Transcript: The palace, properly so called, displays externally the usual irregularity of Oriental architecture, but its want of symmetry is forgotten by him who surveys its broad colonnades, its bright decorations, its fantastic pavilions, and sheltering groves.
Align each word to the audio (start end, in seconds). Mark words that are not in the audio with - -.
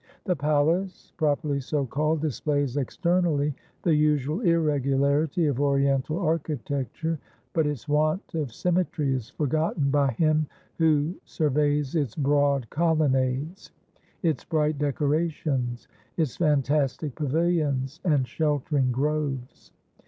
The 0.25 0.35
palace, 0.35 1.13
properly 1.15 1.59
so 1.59 1.85
called, 1.85 2.21
displays 2.21 2.75
externally 2.75 3.53
the 3.83 3.93
usual 3.93 4.39
irregularity 4.41 5.45
of 5.45 5.61
Oriental 5.61 6.17
architecture, 6.19 7.19
but 7.53 7.67
its 7.67 7.87
want 7.87 8.33
of 8.33 8.51
symmetry 8.51 9.13
is 9.13 9.29
forgotten 9.29 9.91
by 9.91 10.13
him 10.13 10.47
who 10.79 11.13
surveys 11.23 11.93
its 11.93 12.15
broad 12.15 12.67
colonnades, 12.71 13.69
its 14.23 14.43
bright 14.43 14.79
decorations, 14.79 15.87
its 16.17 16.35
fantastic 16.35 17.13
pavilions, 17.13 17.99
and 18.03 18.27
sheltering 18.27 18.91
groves. 18.91 19.71